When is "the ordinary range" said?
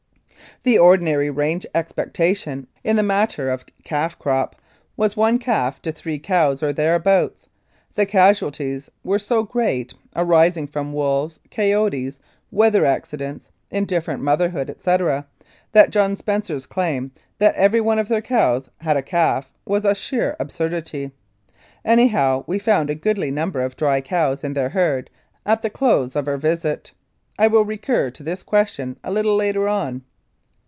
0.63-1.65